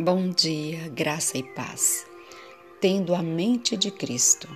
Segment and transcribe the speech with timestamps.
[0.00, 2.06] Bom dia, graça e paz.
[2.80, 4.48] Tendo a mente de Cristo.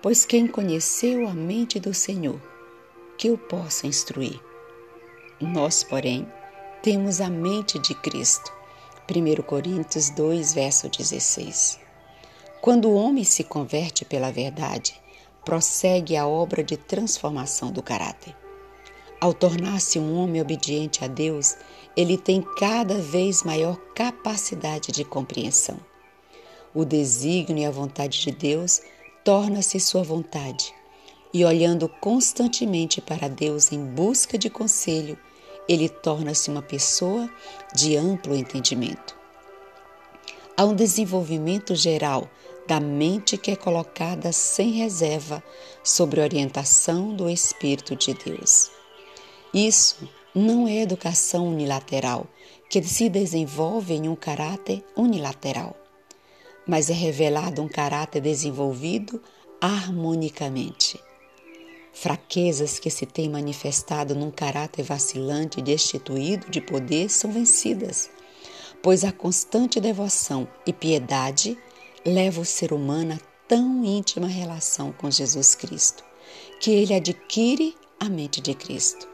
[0.00, 2.40] Pois quem conheceu a mente do Senhor,
[3.18, 4.40] que o possa instruir.
[5.38, 6.26] Nós, porém,
[6.82, 8.50] temos a mente de Cristo.
[9.06, 11.78] 1 Coríntios 2, verso 16.
[12.62, 14.98] Quando o homem se converte pela verdade,
[15.44, 18.34] prossegue a obra de transformação do caráter.
[19.24, 21.56] Ao tornar-se um homem obediente a Deus,
[21.96, 25.80] ele tem cada vez maior capacidade de compreensão.
[26.74, 28.82] O desígnio e a vontade de Deus
[29.24, 30.74] torna-se sua vontade,
[31.32, 35.18] e olhando constantemente para Deus em busca de conselho,
[35.66, 37.26] ele torna-se uma pessoa
[37.74, 39.16] de amplo entendimento.
[40.54, 42.28] Há um desenvolvimento geral
[42.68, 45.42] da mente que é colocada sem reserva
[45.82, 48.83] sobre a orientação do Espírito de Deus.
[49.54, 52.26] Isso não é educação unilateral,
[52.68, 55.76] que se desenvolve em um caráter unilateral,
[56.66, 59.22] mas é revelado um caráter desenvolvido
[59.60, 60.98] harmonicamente.
[61.92, 68.10] Fraquezas que se têm manifestado num caráter vacilante e destituído de poder são vencidas,
[68.82, 71.56] pois a constante devoção e piedade
[72.04, 76.02] leva o ser humano a tão íntima relação com Jesus Cristo,
[76.58, 79.13] que ele adquire a mente de Cristo.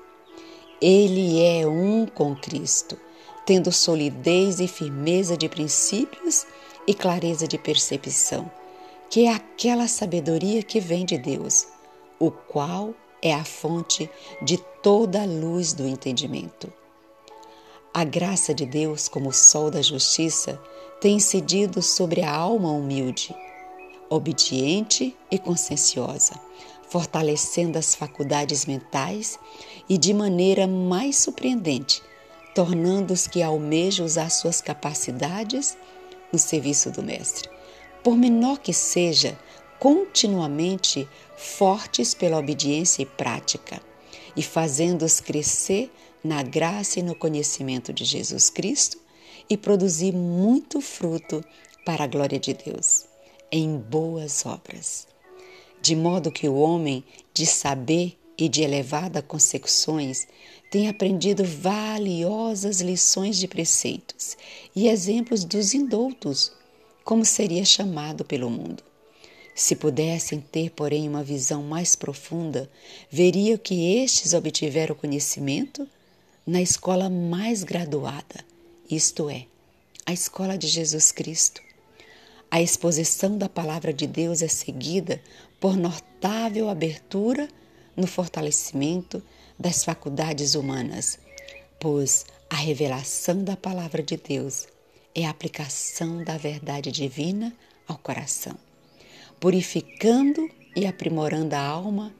[0.80, 2.98] Ele é um com Cristo,
[3.44, 6.46] tendo solidez e firmeza de princípios
[6.86, 8.50] e clareza de percepção,
[9.10, 11.66] que é aquela sabedoria que vem de Deus,
[12.18, 14.08] o qual é a fonte
[14.40, 16.72] de toda a luz do entendimento.
[17.92, 20.58] A graça de Deus, como o sol da justiça,
[20.98, 23.36] tem incidido sobre a alma humilde,
[24.10, 26.50] obediente e conscienciosa
[26.90, 29.38] fortalecendo as faculdades mentais
[29.88, 32.02] e de maneira mais surpreendente,
[32.52, 35.78] tornando os que almejam usar suas capacidades
[36.32, 37.48] no serviço do Mestre.
[38.02, 39.38] Por menor que seja,
[39.78, 43.80] continuamente fortes pela obediência e prática,
[44.36, 45.92] e fazendo-os crescer
[46.24, 48.98] na graça e no conhecimento de Jesus Cristo
[49.48, 51.42] e produzir muito fruto
[51.84, 53.04] para a glória de Deus,
[53.52, 55.10] em boas obras
[55.80, 57.02] de modo que o homem
[57.32, 60.26] de saber e de elevada consecuções
[60.70, 64.36] tem aprendido valiosas lições de preceitos
[64.74, 66.52] e exemplos dos indoutos,
[67.04, 68.82] como seria chamado pelo mundo.
[69.54, 72.70] Se pudessem ter, porém, uma visão mais profunda,
[73.10, 75.86] veria que estes obtiveram conhecimento
[76.46, 78.44] na escola mais graduada,
[78.88, 79.46] isto é,
[80.06, 81.60] a escola de Jesus Cristo.
[82.50, 85.22] A exposição da palavra de Deus é seguida
[85.60, 87.48] por notável abertura
[87.96, 89.22] no fortalecimento
[89.58, 91.18] das faculdades humanas,
[91.78, 94.66] pois a revelação da palavra de Deus
[95.14, 97.54] é a aplicação da verdade divina
[97.86, 98.56] ao coração,
[99.38, 102.12] purificando e aprimorando a alma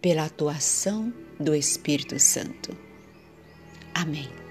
[0.00, 2.76] pela atuação do Espírito Santo.
[3.94, 4.45] Amém.